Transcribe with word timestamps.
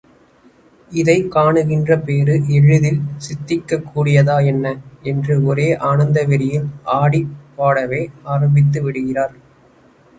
இதைக் 0.91 1.27
காணுகின்ற 1.35 1.97
பேறு 2.05 2.35
எளிதில் 2.47 2.99
சித்திக்கக் 3.17 3.85
கூடியதா 3.91 4.45
என்ன, 4.45 4.73
என்று 5.03 5.43
ஒரே 5.43 5.77
ஆனந்த 5.91 6.23
வெறியில் 6.23 6.67
ஆடிப்பாடவே 6.93 8.03
ஆரம்பித்து 8.23 8.81
விடுகிறார். 8.83 9.35